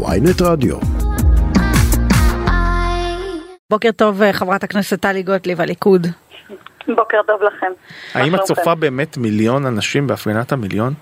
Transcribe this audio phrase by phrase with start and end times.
[0.00, 0.76] ויינט רדיו.
[3.70, 6.06] בוקר טוב אה, חברת הכנסת טלי גוטליב הליכוד.
[6.96, 7.72] בוקר טוב לכם.
[8.14, 10.94] האם את צופה באמת מיליון אנשים בהפגנת המיליון?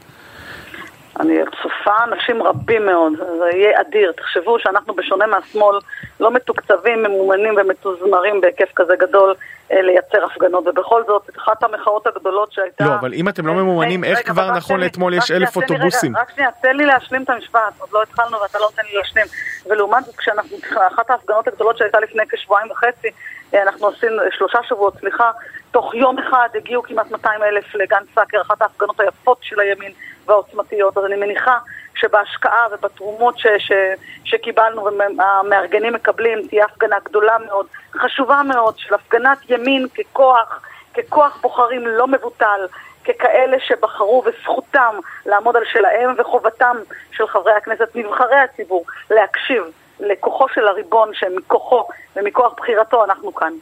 [1.21, 4.13] אני צופה אנשים רבים מאוד, זה יהיה אדיר.
[4.13, 5.79] תחשבו שאנחנו בשונה מהשמאל
[6.21, 9.35] לא מתוקצבים, ממומנים ומתוזמרים בהיקף כזה גדול
[9.73, 12.85] אה, לייצר הפגנות, ובכל זאת, אחת המחאות הגדולות שהייתה...
[12.85, 16.17] לא, אבל אם אתם לא ממומנים, איך כבר נכון לאתמול יש אלף אוטובוסים?
[16.17, 19.27] רק שנייה, תן לי להשלים את המשפט, עוד לא התחלנו ואתה לא נותן לי להשלים.
[19.71, 20.57] ולעומת זאת, כשאנחנו,
[20.95, 23.09] אחת ההפגנות הגדולות שהייתה לפני כשבועיים וחצי,
[23.55, 25.31] אה, אנחנו עשינו, שלושה שבועות, סליחה,
[25.71, 29.93] תוך יום אחד הגיעו כמעט 200 אלף לגן סאקר, אחת ההפגנות היפות של הימין
[30.31, 31.59] והעוצמתיות, אז אני מניחה
[31.95, 33.73] שבהשקעה ובתרומות ש, ש,
[34.25, 37.67] שקיבלנו והמארגנים מקבלים תהיה הפגנה גדולה מאוד,
[37.97, 40.63] חשובה מאוד, של הפגנת ימין ככוח,
[40.95, 42.67] ככוח בוחרים לא מבוטל,
[43.05, 44.95] ככאלה שבחרו וזכותם
[45.27, 46.77] לעמוד על שלהם וחובתם
[47.13, 49.63] של חברי הכנסת, נבחרי הציבור, להקשיב
[50.01, 53.53] לכוחו של הריבון שמכוחו ומכוח בחירתו אנחנו כאן.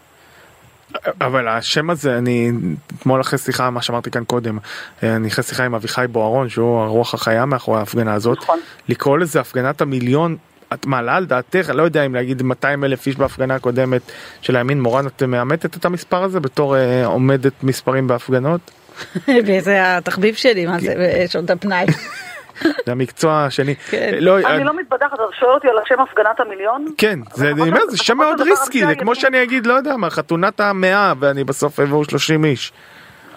[1.20, 2.50] אבל השם הזה, אני
[2.98, 4.58] אתמול אחרי שיחה, מה שאמרתי כאן קודם,
[5.02, 8.58] אני אחרי שיחה עם אביחי בוארון, שהוא הרוח החיה מאחורי ההפגנה הזאת, נכון.
[8.88, 10.36] לקרוא לזה הפגנת המיליון,
[10.74, 14.02] את מעלה על דעתך, אני לא יודע אם להגיד 200 אלף איש בהפגנה הקודמת
[14.40, 18.70] של הימין מורן, את מאמתת את המספר הזה בתור אה, עומדת מספרים בהפגנות?
[19.46, 21.86] וזה התחביב שלי, מה זה, בשעות הפנאי.
[22.86, 23.74] זה המקצוע השני.
[23.74, 24.14] כן.
[24.20, 26.86] לא, אני לא מתבדחת, אתה שואל אותי על השם הפגנת המיליון?
[26.98, 30.10] כן, זה, אני אומר, זה שם מאוד ריסקי, זה כמו שאני אגיד, לא יודע מה,
[30.10, 32.72] חתונת המאה, ואני בסוף אבואו 30 איש.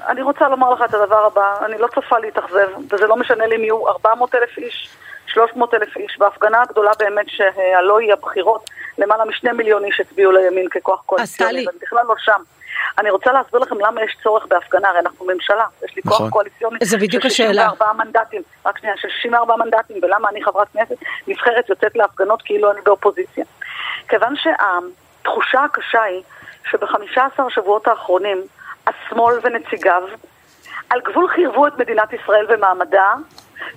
[0.07, 3.55] אני רוצה לומר לך את הדבר הבא, אני לא צופה להתאכזב, וזה לא משנה לי
[3.55, 4.89] אם יהיו 400 אלף איש,
[5.27, 6.17] 300 אלף איש.
[6.19, 11.77] בהפגנה הגדולה באמת שהלא היא הבחירות, למעלה משני מיליון איש הצביעו לימין ככוח קואליציוני, ואני
[11.81, 12.41] בכלל לא שם.
[12.99, 16.29] אני רוצה להסביר לכם למה יש צורך בהפגנה, הרי אנחנו ממשלה, יש לי כוח נכון.
[16.29, 17.69] קואליציוני זה בדיוק של השאלה.
[17.69, 20.95] 64 מנדטים, רק שנייה, של 64 מנדטים, ולמה אני חברת כנסת
[21.27, 23.45] נבחרת יוצאת להפגנות כאילו אני באופוזיציה.
[24.07, 26.21] כיוון שהתחושה הקשה היא
[26.69, 28.41] שבחמישה עשר השבועות האחרונים,
[28.87, 30.03] השמאל ונציגיו
[30.89, 33.13] על גבול חירבו את מדינת ישראל ומעמדה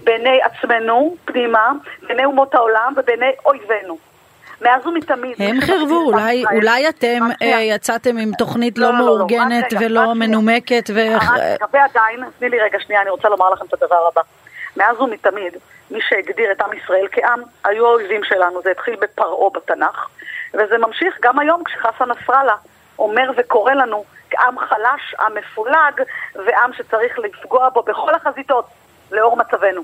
[0.05, 1.73] בעיני עצמנו, פנימה,
[2.03, 4.14] בעיני אומות העולם ובעיני אויבינו.
[4.61, 5.37] מאז ומתמיד.
[5.39, 7.43] הם את אולי, אולי אתם רק.
[7.43, 10.29] אה, יצאתם עם תוכנית לא, לא לא, לא, לא, מאורגנת רק רגע, רק ולא שנייה.
[10.29, 10.99] מנומקת, ו...
[11.17, 14.23] רק רגע, ועדיין, תני לי רגע שנייה, אני רוצה לומר לכם את הדבר הבא.
[14.77, 15.57] מאז ומתמיד,
[15.91, 18.63] מי שהגדיר את עם ישראל כעם, היו האויבים שלנו.
[18.63, 20.09] זה התחיל בפרעה בתנ"ך,
[20.55, 22.55] וזה ממשיך גם היום כשחסן נסראללה
[22.99, 26.03] אומר וקורא לנו כעם חלש, עם מפולג,
[26.35, 28.67] ועם שצריך לפגוע בו בכל החזיתות,
[29.13, 29.83] לאור מצבנו.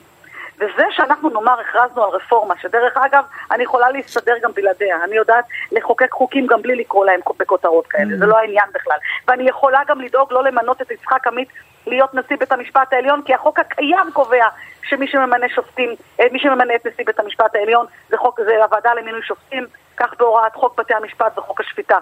[0.61, 5.05] וזה שאנחנו נאמר הכרזנו על רפורמה, שדרך אגב, אני יכולה להסתדר גם בלעדיה.
[5.05, 8.97] אני יודעת לחוקק חוקים גם בלי לקרוא להם בכותרות כאלה, זה לא העניין בכלל.
[9.29, 11.49] ואני יכולה גם לדאוג לא למנות את יצחק עמית
[11.87, 14.47] להיות נשיא בית המשפט העליון, כי החוק הקיים קובע
[14.83, 18.95] שמי שממנה שופטים, אה, מי שממנה את נשיא בית המשפט העליון זה, חוק, זה הוועדה
[18.95, 19.67] למינוי שופטים,
[19.97, 21.99] כך בהוראת חוק בתי המשפט וחוק השפיטה,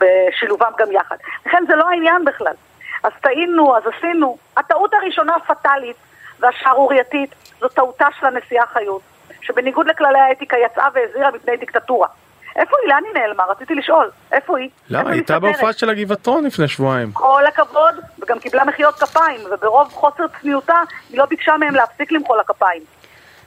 [0.00, 1.16] בשילובם גם יחד.
[1.46, 2.54] לכן זה לא העניין בכלל.
[3.02, 4.36] אז טעינו, אז עשינו.
[4.56, 5.96] הטעות הראשונה הפטאלית
[6.42, 9.02] והשערורייתית זו טעותה של הנשיאה חיות,
[9.40, 12.08] שבניגוד לכללי האתיקה יצאה והזהירה מפני דיקטטורה.
[12.56, 12.88] איפה היא?
[12.88, 13.44] לאן היא נעלמה?
[13.48, 14.10] רציתי לשאול.
[14.32, 14.68] איפה היא?
[14.88, 15.00] למה?
[15.00, 15.38] איפה היא הייתה?
[15.38, 17.12] בהופעה של הגבעתרון לפני שבועיים.
[17.12, 22.36] כל הכבוד, וגם קיבלה מחיאות כפיים, וברוב חוסר צניעותה היא לא ביקשה מהם להפסיק למחוא
[22.36, 22.82] לה כפיים.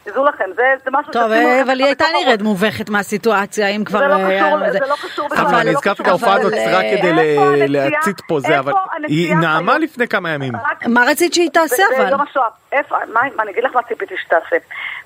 [0.05, 2.41] תדעו לכם, זה, זה משהו טוב, לכם אבל היא הייתה נראית.
[2.41, 3.99] מובכת מהסיטואציה, אם כבר...
[3.99, 4.79] זה לא היה קשור, לזה.
[4.79, 5.45] זה לא קשור בכלל.
[5.45, 6.09] אבל זה אני לא הזכרתי את קשור.
[6.09, 7.67] ההופעה הזאת רק אה, כדי?
[7.67, 8.73] להצית פה זה, אבל
[9.07, 9.77] היא נעמה?
[9.77, 10.53] לפני כמה ימים.
[10.88, 12.05] מה רצית שהיא תעשה אבל?
[12.05, 12.47] ביום השואה.
[12.71, 14.55] איפה, מה, אני אגיד לך מה ציפיתי שתעשה.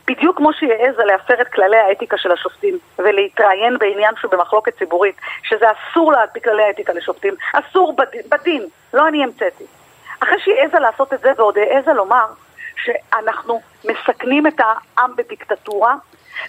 [0.07, 5.15] בדיוק כמו שהיא העזה להפר את כללי האתיקה של השופטים ולהתראיין בעניין שהוא במחלוקת ציבורית,
[5.43, 7.95] שזה אסור לה על פי כללי האתיקה לשופטים, אסור
[8.31, 9.63] בדין לא אני המצאתי.
[10.19, 12.25] אחרי שהיא העזה לעשות את זה ועוד העזה לומר
[12.83, 15.95] שאנחנו מסכנים את העם בדיקטטורה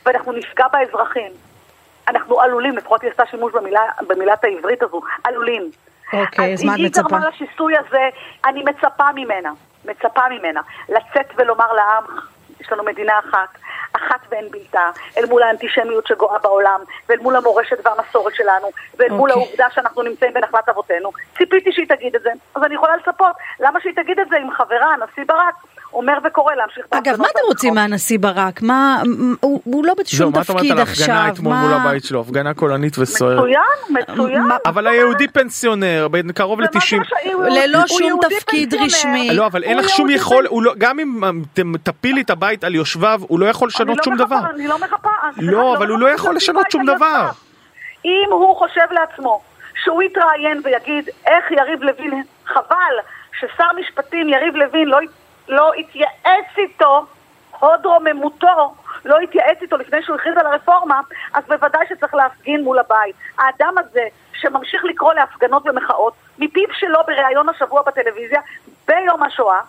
[0.07, 1.33] ואנחנו נפגע באזרחים.
[2.09, 5.71] אנחנו עלולים, לפחות היא עשתה שימוש במילה, במילת העברית הזו, עלולים.
[6.13, 7.09] אוקיי, אז מה את היא מצפה?
[7.09, 8.09] גרמה לשיסוי הזה,
[8.45, 9.53] אני מצפה ממנה,
[9.85, 12.05] מצפה ממנה, לצאת ולומר לעם,
[12.61, 13.59] יש לנו מדינה אחת,
[13.93, 19.31] אחת ואין בלתה, אל מול האנטישמיות שגואה בעולם, ואל מול המורשת והמסורת שלנו, ואל מול
[19.31, 19.45] אוקיי.
[19.45, 21.13] העובדה שאנחנו נמצאים בנחלת אבותינו.
[21.39, 23.37] ציפיתי שהיא תגיד את זה, אז אני יכולה לצפות.
[23.61, 25.55] למה שהיא תגיד את זה אם חברה, הנשיא ברק,
[25.93, 27.75] אומר וקורא להמשיך אגב, בהפגנות מה אתם רוצים?
[27.75, 28.63] מהנשיא ברק?
[28.63, 29.03] מה,
[29.41, 31.83] הוא הוא לא זהו, בשום מה את אומרת תפקיד על עכשיו, ההפגנה אתמול מול מה...
[31.83, 32.21] הבית שלו?
[32.21, 33.39] הפגנה קולנית וסוערת.
[33.39, 33.61] מצוין,
[34.09, 34.41] מצוין.
[34.43, 36.81] מה- אבל היהודי פנסיונר, קרוב ומה ל-90...
[36.81, 38.75] זה שהוא- ללא שום תפקיד.
[38.75, 39.31] רשמי.
[39.35, 41.21] לא, אבל אין לך שום יכול, פנ- הוא לא- גם אם
[41.83, 44.41] תפילי את הבית על יושביו, הוא לא יכול לשנות לא שום דבר.
[44.55, 45.09] אני לא מחפה.
[45.37, 47.29] לא, אבל הוא לא יכול את לשנות שום דבר.
[48.05, 49.41] אם הוא חושב לעצמו
[49.85, 52.95] שהוא יתראיין ויגיד איך יריב לוין, חבל
[53.41, 54.99] ששר משפטים יריב לוין לא,
[55.49, 57.07] לא התייעץ איתו,
[57.59, 61.01] הוד רוממותו, לא התייעץ איתו לפני שהוא הכריז על הרפורמה,
[61.35, 63.17] אז בוודאי שצריך להפגין מול הבית.
[63.39, 64.05] האדם הזה
[64.35, 68.41] שממשיך לקרוא להפגנות ומחאות, מפיו שלו בריאיון השבוע בטלוויזיה,
[68.89, 69.61] ביום השואה,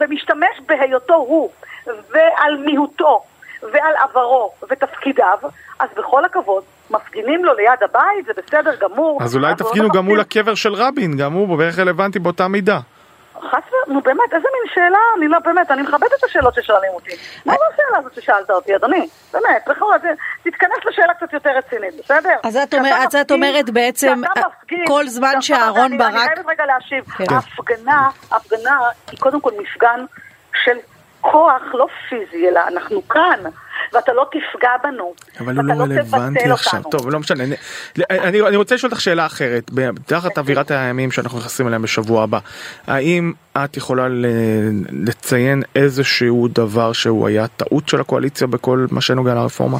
[0.00, 1.50] ומשתמש בהיותו הוא
[1.86, 3.22] ועל מיהותו
[3.62, 5.38] ועל עברו ותפקידיו,
[5.78, 9.22] אז בכל הכבוד, מפגינים לו ליד הבית, זה בסדר גמור.
[9.22, 12.78] אז אולי תפגינו גם מול הקבר של רבין, גם הוא בערך רלוונטי באותה מידה.
[13.50, 13.92] חס ו...
[13.92, 14.98] נו באמת, איזה מין שאלה?
[15.18, 17.10] אני לא, באמת, אני מכבדת את השאלות ששואלים אותי.
[17.46, 19.08] מה זו השאלה הזאת ששאלת אותי, אדוני?
[19.32, 20.00] באמת, בכל זאת,
[20.42, 22.34] תתכנס לשאלה קצת יותר רצינית, בסדר?
[22.44, 24.20] אז את אומר- אז את אומרת בעצם,
[24.62, 27.04] מפגין- כל זמן שאהרון ברק- אני חייבת רגע להשיב.
[27.04, 27.24] כן.
[27.34, 28.78] ההפגנה, ההפגנה
[29.10, 30.04] היא קודם כל מפגן
[30.64, 30.76] של
[31.20, 33.40] כוח, לא פיזי, אלא אנחנו כאן.
[33.92, 35.14] ואתה לא תפגע בנו.
[35.40, 36.78] אבל הוא ואתה לא רלוונטי תבטל עכשיו.
[36.84, 36.90] אותנו.
[36.90, 37.44] טוב, לא משנה.
[37.44, 37.56] אני-
[38.10, 39.70] אני אני רוצה לשאול אותך שאלה אחרת.
[40.06, 42.38] תחת אווירת הימים שאנחנו נכנסים אליהם בשבוע הבא,
[42.86, 43.32] האם
[43.64, 44.06] את יכולה
[44.92, 49.78] לציין איזשהו דבר שהוא היה טעות של הקואליציה בכל מה שנוגע לרפורמה?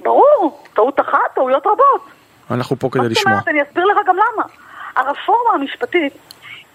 [0.00, 2.06] ברור, טעות אחת, טעויות רבות.
[2.50, 3.32] אנחנו פה כדי זאת לשמוע.
[3.32, 3.48] אומרת?
[3.48, 4.42] אני אסביר לך גם למה.
[4.96, 6.12] הרפורמה המשפטית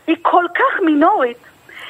[0.07, 1.37] היא כל כך מינורית,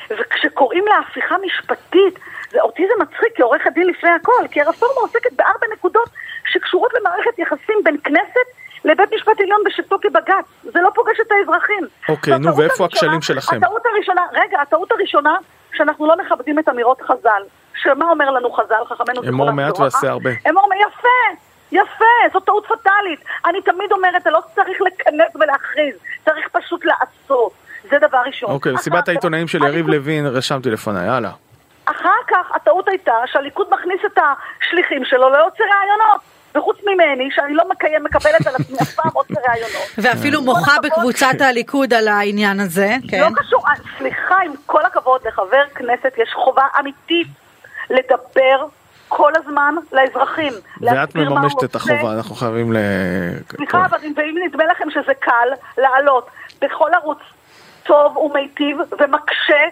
[0.09, 2.19] וכשקוראים לה הפיכה משפטית,
[2.61, 6.09] אותי זה מצחיק כעורכת דין לפני הכל, כי הרפורמה עוסקת בארבע נקודות
[6.45, 8.47] שקשורות למערכת יחסים בין כנסת
[8.85, 10.45] לבית משפט עליון בשבתו כבג"ץ.
[10.63, 11.87] זה לא פוגש את האזרחים.
[12.09, 13.57] אוקיי, נו, ואיפה הכשלים שלכם?
[13.57, 15.37] הטעות הראשונה, רגע, הטעות הראשונה,
[15.73, 17.43] שאנחנו לא מכבדים את אמירות חז"ל.
[17.75, 19.79] שמה אומר לנו חז"ל, חכמינו אמור זיכרונם מעט?
[19.79, 20.29] ועשה הרבה.
[20.49, 21.37] אמור, יפה,
[21.71, 23.19] יפה, זו טעות פטאלית.
[23.45, 27.51] אני תמיד אומרת, אתה לא צריך לכנס ולהכריז, צריך פשוט לעשות.
[27.89, 28.49] זה דבר ראשון.
[28.51, 31.31] אוקיי, מסיבת העיתונאים של יריב לוין רשמתי לפניי, הלאה.
[31.85, 32.09] אחר
[32.85, 36.21] הטעות הייתה שהליכוד מכניס את השליחים שלו לעוצר ראיונות.
[36.55, 39.87] וחוץ ממני, שאני לא מקיים, מקבלת על עצמי אף פעם עוצר ראיונות.
[40.03, 43.19] ואפילו מוחה בקבוצת הליכוד על העניין הזה, כן.
[43.21, 47.27] לא קשור, אה, סליחה, עם כל הכבוד, לחבר כנסת יש חובה אמיתית
[47.89, 48.65] לדבר
[49.07, 50.53] כל הזמן לאזרחים.
[50.81, 51.75] ואת מממשת את.
[51.75, 52.77] החובה, אנחנו חייבים ל...
[53.55, 55.47] סליחה, אבל אם- נדמה לכם שזה קל
[55.77, 56.27] לעלות
[56.61, 57.19] בכל ערוץ
[57.83, 59.63] טוב ומיטיב ומקשה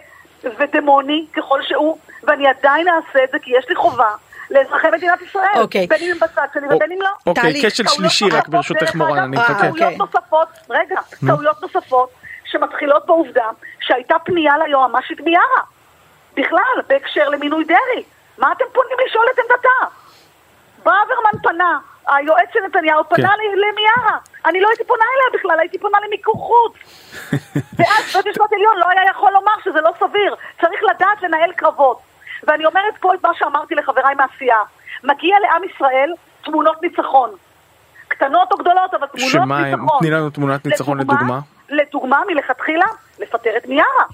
[0.60, 4.10] ודמוני ככל שהוא, ואני עדיין אעשה את זה כי יש לי חובה
[4.50, 5.88] לאזרחי מדינת ישראל, אוקיי.
[5.88, 7.10] בין אם הם בצד שלי ובין אם לא.
[7.26, 9.54] אוקיי, כשל טעויות שלישי רק ברשותך מורן, אני אה, מחכה.
[9.60, 9.98] טעויות אוקיי.
[9.98, 12.10] נוספות, רגע, טעויות נוספות
[12.46, 13.50] שמתחילות בעובדה
[13.80, 15.62] שהייתה פנייה ליועמ"שית מיארה,
[16.34, 18.04] בכלל, בהקשר למינוי דרעי.
[18.38, 19.96] מה אתם פונים לשאול את עמדתה?
[20.84, 23.40] ברוורמן פנה, היועץ של נתניהו פנה כן.
[23.40, 24.18] למיארה.
[24.46, 26.74] אני לא הייתי פונה אליה בכלל, הייתי פונה למיקור חוץ.
[27.78, 30.36] ואז בית משפט עליון לא היה יכול לומר שזה לא סביר.
[30.62, 32.13] צריך לדעת לנהל קרבות.
[32.48, 34.64] ואני אומרת פה את מה שאמרתי לחבריי מהסיעה.
[35.04, 36.14] מגיע לעם ישראל
[36.44, 37.30] תמונות ניצחון.
[38.08, 39.64] קטנות או גדולות, אבל תמונות שמה?
[39.64, 40.00] ניצחון.
[40.00, 41.40] תני לנו תמונת ניצחון לדוגמה.
[41.70, 42.86] לדוגמה, מלכתחילה,
[43.20, 44.06] לפטר את מיארה.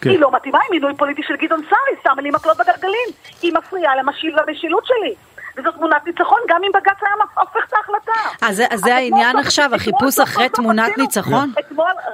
[0.00, 0.10] כן.
[0.10, 3.08] היא לא מתאימה עם מינוי פוליטי של גדעון סער, היא שמה לי מקלות בגלגלים.
[3.42, 5.14] היא מפריעה למשיל למשילות שלי.
[5.58, 8.46] וזו תמונת ניצחון גם אם בג"ץ היה הופך את ההחלטה.
[8.48, 11.52] אז זה- אז זה העניין עכשיו, החיפוש סוף אחרי תמונת ניצחון?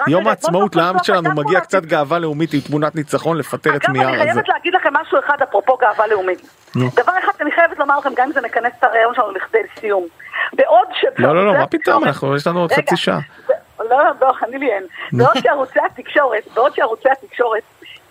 [0.07, 3.99] יום העצמאות לעם שלנו מגיע קצת גאווה לאומית עם תמונת ניצחון לפטר את אגב, אני
[3.99, 4.13] מיארה.
[4.13, 6.41] זה- חייבת להגיד לכם משהו אחד אפרופו גאווה לאומית.
[6.77, 10.07] דבר אחד שאני חייבת לומר לכם, גם אם זה מכנס את הרעיון שלנו לכדי סיום.
[10.53, 11.05] בעוד ש...
[11.19, 12.03] לא, לא, לא, מה פתאום,
[12.37, 13.19] יש לנו עוד חצי שעה.
[13.91, 14.83] לא, לא, אני לי אין.
[15.13, 17.63] בעוד שערוצי התקשורת, בעוד שערוצי התקשורת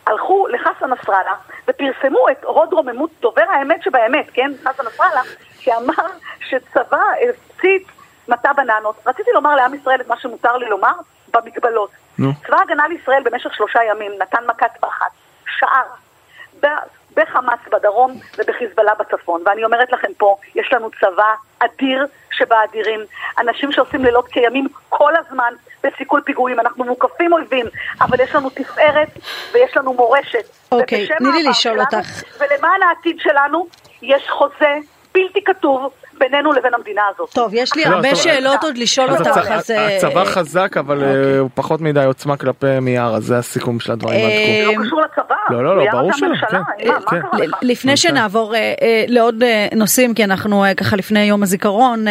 [0.08, 1.34] הלכו לחסן נסראללה
[1.70, 4.52] ופרסמו את הוד רוממות דובר האמת שבאמת, כן?
[4.64, 5.22] חסן נסראללה,
[5.60, 6.08] שאמר
[6.50, 7.88] שצבא הפציץ
[8.28, 8.96] מטע בננות.
[9.06, 10.94] רציתי לומר לעם ישראל את מה שמותר לי לומר
[11.34, 11.90] במגבלות.
[12.20, 12.30] נו.
[12.48, 15.10] צבא ההגנה לישראל במשך שלושה ימים נתן מכת פחד,
[15.58, 16.70] שער,
[17.16, 19.42] בחמאס בדרום ובחיזבאללה בצפון.
[19.46, 22.06] ואני אומרת לכם פה, יש לנו צבא אדיר
[22.40, 23.00] שבאדירים,
[23.40, 25.54] אנשים שעושים לילות כימים כל הזמן
[25.84, 26.60] בסיכול פיגועים.
[26.60, 27.66] אנחנו מוקפים אויבים,
[28.02, 29.10] אבל יש לנו תפארת
[29.54, 30.46] ויש לנו מורשת.
[30.72, 32.24] אוקיי, תני לי לשאול שלנו, אותך.
[32.40, 33.68] ולמען העתיד שלנו,
[34.02, 34.78] יש חוזה
[35.14, 37.30] בלתי כתוב בינינו לבין המדינה הזאת.
[37.34, 39.72] טוב, יש לי לא, הרבה שאלות עוד לשאול אותך, אז...
[39.72, 44.26] אה, הצבא חזק, אבל אה, הוא פחות מדי עוצמה כלפי מיארה, זה הסיכום של הדברים
[44.26, 44.70] עד כה.
[44.70, 45.36] אה, לא קשור לצבא.
[45.50, 47.20] לא, לא, לא, מיארה ברור זה שלא, הממשלה, כן, כן.
[47.22, 47.56] קרה לך?
[47.62, 47.98] לפני אוקיי.
[47.98, 49.44] שנעבור אה, לעוד
[49.76, 52.06] נושאים, כי אנחנו ככה לפני יום הזיכרון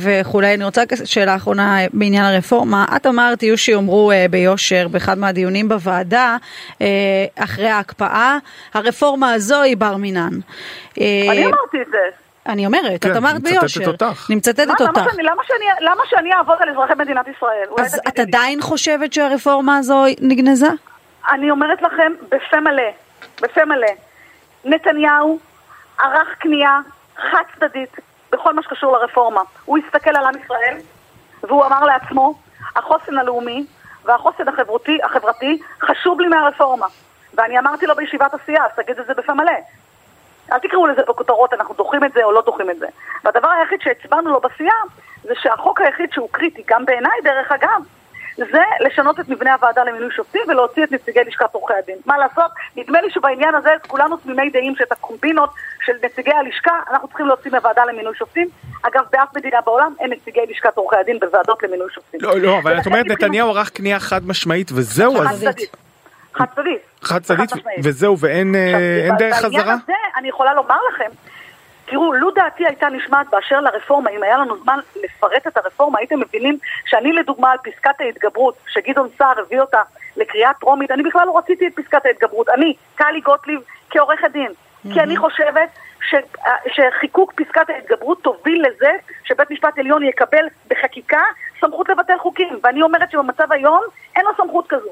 [0.00, 2.86] וכולי, אני רוצה שאלה אחרונה בעניין הרפורמה.
[2.96, 6.36] את אמרת, יהיו שיאמרו ביושר באחד מהדיונים בוועדה,
[7.36, 8.38] אחרי ההקפאה,
[8.74, 10.32] הרפורמה הזו היא בר מינן.
[10.98, 12.27] אני אמרתי את זה.
[12.48, 13.90] אני אומרת, כן, את אמרת מצטטת ביושר.
[13.90, 14.26] אותך.
[14.30, 15.00] אני מצטטת אותך.
[15.10, 17.68] שאני- למה שאני- למה שאני אעבוד על אזרחי מדינת ישראל?
[17.78, 18.22] אז את לי.
[18.24, 20.68] עדיין חושבת שהרפורמה הזו נגנזה?
[21.32, 22.82] אני אומרת לכם בפה מלא,
[23.42, 23.88] בפה מלא,
[24.64, 25.38] נתניהו
[26.00, 26.78] ערך קנייה
[27.16, 27.96] חד צדדית
[28.32, 29.40] בכל מה שקשור לרפורמה.
[29.64, 30.76] הוא הסתכל על עם ישראל
[31.42, 32.34] והוא אמר לעצמו,
[32.76, 33.66] החוסן הלאומי
[34.04, 36.86] והחוסן החברתי, החברתי חשוב לי מהרפורמה.
[37.34, 39.52] ואני אמרתי לו בישיבת הסיעה, אז תגיד את זה בפה מלא.
[40.52, 42.86] אל תקראו לזה בכותרות, אנחנו דוחים את זה או לא דוחים את זה.
[43.24, 44.76] והדבר היחיד שהצבענו לו בסיעה,
[45.22, 47.82] זה שהחוק היחיד שהוא קריטי, גם בעיניי דרך אגב,
[48.36, 51.96] זה לשנות את מבנה הוועדה למינוי שופטים ולהוציא את נציגי לשכת עורכי הדין.
[52.06, 52.50] מה לעשות?
[52.76, 55.50] נדמה לי שבעניין הזה כולנו תמימי דעים שאת הקומבינות
[55.84, 58.48] של נציגי הלשכה אנחנו צריכים להוציא מהוועדה למינוי שופטים.
[58.82, 62.20] אגב, באף מדינה בעולם אין נציגי לשכת עורכי הדין בוועדות למינוי שופטים.
[62.22, 65.46] לא, לא, אבל את אומרת נתניהו ערך כניעה חד משמעית וזהו, אז.
[66.38, 66.80] חד צדדית.
[67.02, 67.50] חד צדדית.
[67.84, 69.72] וזהו ואין אה, דרך בעניין חזרה?
[69.72, 71.10] הזה אני יכולה לומר לכם,
[71.84, 76.20] תראו, לו דעתי הייתה נשמעת באשר לרפורמה, אם היה לנו זמן לפרט את הרפורמה, הייתם
[76.20, 79.82] מבינים שאני לדוגמה על פסקת ההתגברות, שגדעון סער הביא אותה
[80.16, 82.48] לקריאה טרומית, אני בכלל לא רציתי את פסקת ההתגברות.
[82.48, 84.52] אני, טלי גוטליב, כעורכת דין.
[84.92, 85.68] כי אני חושבת
[86.10, 86.14] ש,
[86.72, 88.90] שחיקוק פסקת ההתגברות תוביל לזה
[89.24, 91.22] שבית משפט עליון יקבל בחקיקה
[91.60, 92.58] סמכות לבטל חוקים.
[92.62, 93.80] ואני אומרת שבמצב היום
[94.16, 94.90] אין לו סמכות כזו.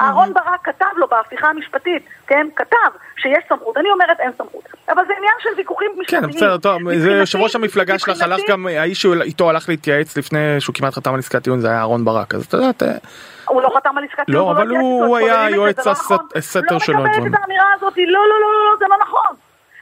[0.00, 2.76] אהרון ברק כתב לו בהפיכה המשפטית, כן, כתב
[3.16, 4.62] שיש סמכות, אני אומרת אין סמכות.
[4.88, 6.22] אבל זה עניין של ויכוחים משפטיים.
[6.22, 10.38] כן, בסדר, טוב, זה יושב ראש המפלגה שלך, הלך גם, האיש שאיתו הלך להתייעץ לפני
[10.60, 12.84] שהוא כמעט חתם על עסקת טיעון זה היה אהרון ברק, אז אתה יודע, אתה-
[13.48, 16.18] הוא לא חתם על עסקת לא, טיעון, אבל הוא- היה יועץ לא נכון.
[16.36, 17.34] הסתר שלו, לא מקבלת דברים.
[17.34, 19.36] את האמירה הזאת, לא, לא, לא, לא, זה לא נכון.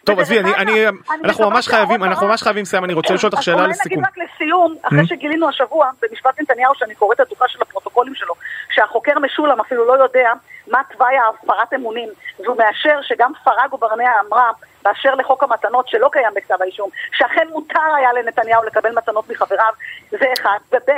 [0.05, 0.85] טוב, עזבי, אני- אני-
[1.25, 3.93] אנחנו ממש חייבים, אנחנו ממש חייבים לסיים, אני רוצה לשאול אותך אז שאלה אולי לסיכום.
[3.93, 8.35] נגיד רק לסיום, אחרי שגילינו השבוע, במשפט נתניהו, שאני קוראת את הדוחה של הפרוטוקולים שלו,
[8.71, 10.33] שהחוקר משולם אפילו לא יודע
[10.71, 12.09] מה תוואי ההפרת אמונים,
[12.45, 14.51] והוא מאשר שגם פרגו ברנע אמרה,
[14.85, 19.73] באשר לחוק המתנות שלא קיים בכתב האישום, שאכן מותר היה לנתניהו לקבל מתנות מחבריו,
[20.11, 20.59] זה אחד.
[20.73, 20.91] וב'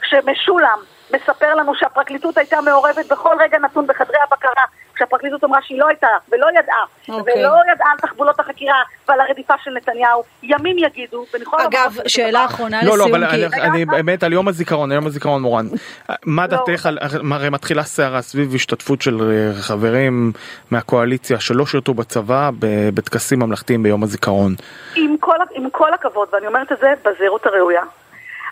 [0.00, 0.78] כשמשולם
[1.14, 4.64] מספר לנו שהפרקליטות הייתה מעורבת בכל רגע נתון בחדרי הבקרה,
[5.00, 7.34] כשהפרקליטות אמרה שהיא לא הייתה ולא ידעה, אוקיי.
[7.34, 8.74] ולא ידעה על תחבולות החקירה
[9.08, 13.14] ועל הרדיפה של נתניהו, ימים יגידו, ואני יכולה לומר אגב, שאלה אחרונה לא, לא, לסיום,
[13.14, 13.46] אבל כי...
[13.46, 15.66] אני- אני באמת על יום הזיכרון, יום הזיכרון מורן,
[16.24, 16.48] מה לא.
[16.66, 16.88] דעתך
[17.32, 20.32] הרי מתחילה סערה סביב השתתפות של אה, חברים
[20.70, 22.50] מהקואליציה שלא שירתו בצבא
[22.94, 24.54] בטקסים ממלכתיים ביום הזיכרון.
[24.96, 27.82] עם כל, עם כל הכבוד, ואני אומרת את זה בזהירות הראויה,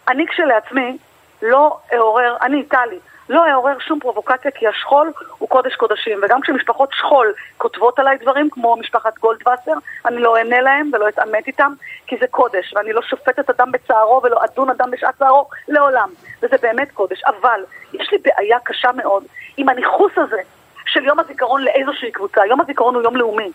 [0.08, 0.96] אני כשלעצמי
[1.42, 6.18] לא אעורר, אני, טלי, לא אעורר שום פרובוקציה כי השכול הוא קודש קודשים.
[6.22, 9.72] וגם כשמשפחות שכול כותבות עליי דברים כמו משפחת גולדווסר
[10.06, 11.72] אני לא אענה להם ולא אתעמת איתם
[12.06, 16.08] כי זה קודש ואני לא שופטת אדם בצערו ולא אדון אדם בשעת צערו לעולם.
[16.42, 17.22] וזה באמת קודש.
[17.26, 17.60] אבל
[17.92, 19.22] יש לי בעיה קשה מאוד
[19.56, 20.40] עם הניכוס הזה
[20.86, 22.46] של יום הזיכרון לאיזושהי קבוצה.
[22.46, 23.50] יום הזיכרון הוא יום לאומי.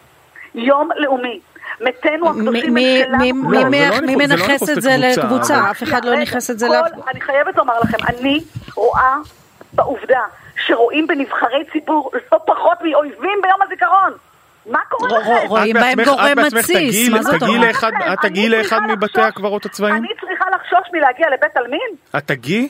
[0.56, 1.40] יום לאומי.
[1.82, 6.16] מתינו הקדושים הם שלנו מי- לא, לא לא מנכס את זה לקבוצה, אף אחד לא
[6.16, 6.88] ניכס את זה לאף...
[7.12, 8.40] אני חייבת לומר לכם, אני
[8.76, 9.16] רואה
[9.76, 10.22] בעובדה
[10.66, 14.14] שרואים בנבחרי ציבור לא פחות מאויבים ביום הזיכרון.
[14.66, 15.48] מה קורה לכם?
[15.48, 17.76] רואים בהם גורם מתסיס, מה זאת אומרת?
[18.14, 19.96] את תגיעי לאחד מבתי הקברות הצבאיים?
[19.96, 21.90] אני צריכה לחשוש מלהגיע לבית עלמין?
[22.18, 22.70] את תגיעי?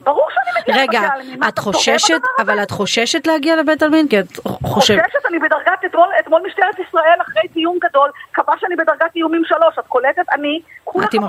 [0.00, 1.40] ברור שאני מגיעה רגע, עלמין.
[1.40, 2.20] מה, את חוששת?
[2.38, 4.08] אבל את חוששת להגיע לבית עלמין?
[4.08, 4.26] כי את
[4.62, 5.04] חושבת...
[5.04, 9.78] חוששת, אני בדרגת, אתמול, אתמול משטרת ישראל אחרי דיון גדול קבע שאני בדרגת איומים שלוש,
[9.78, 10.22] את קולטת?
[10.32, 10.60] אני
[11.04, 11.22] את עם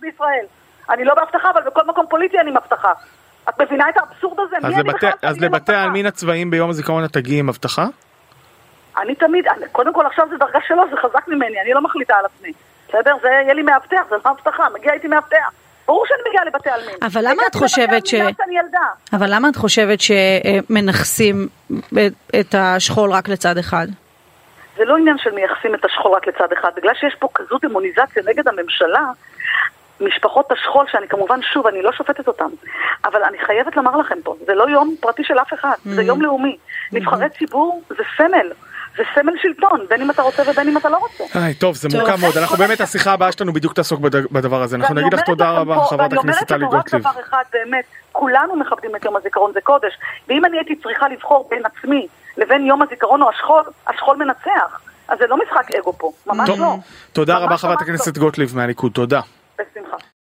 [0.00, 0.44] בישראל.
[0.90, 2.92] אני לא באבטחה, אבל בכל מקום פוליטי אני עם אבטחה.
[3.48, 4.56] את מבינה את האבסורד הזה?
[4.56, 5.76] אז לבתי- אז לבתי אבטחה?
[5.76, 7.86] העלמין הצבאיים ביום הזיכרון את תגיעי עם אבטחה?
[8.98, 12.14] אני תמיד, אני- קודם כל עכשיו זה דרגה שלו, זה חזק ממני, אני לא מחליטה
[12.16, 12.52] על עצמי.
[12.88, 13.14] בסדר?
[13.22, 15.50] זה יהיה לי מאבטח, זה לא הבטחה, מגיע איתי מאבטח.
[15.86, 16.94] ברור שאני מגיעה לבתי עלמין.
[17.02, 18.14] אבל למה את חושבת ש-.
[19.12, 21.48] אבל למה את חושבת שמנכסים
[22.40, 23.86] את השכול רק לצד אחד?
[24.76, 28.22] זה לא עניין של מייחסים את השכול רק לצד אחד, בגלל שיש פה כזו דמוניזציה
[28.26, 29.04] נגד הממשלה,
[30.00, 32.48] משפחות השכול, שאני כמובן, שוב, אני לא שופטת אותם,
[33.04, 36.22] אבל אני חייבת לומר לכם פה, זה לא יום פרטי של אף אחד, זה יום
[36.22, 36.56] לאומי.
[36.92, 38.52] נבחרי ציבור זה סמל,
[38.96, 41.38] זה סמל שלטון, בין אם אתה רוצה ובין אם אתה לא רוצה.
[41.38, 41.88] איי, טוב, זה.
[41.98, 45.14] מורכב מאוד, אנחנו באמת, השיחה הבאה שלנו בדיוק תעסוק בד- בדבר הזה, אנחנו ואני נגיד
[45.18, 47.06] לך אומרת תודה רבה, חברת ואני הכנסת טלי אומרת לכם גוטליב.
[47.06, 49.92] רק דבר אחד, באמת, כולנו מכבדים את יום הזיכרון, זה קודש.
[50.28, 54.80] ואם אני הייתי צריכה לבחור בין עצמי לבין יום הזיכרון או השכול, השכול מנצח.
[55.08, 56.76] אז זה לא משחק אגו פה, ממש לא.
[57.12, 57.82] תודה רבה חברת לא.
[57.82, 59.20] הכנסת גוטליב מהליכוד, תודה.
[59.58, 60.08] בשמחה.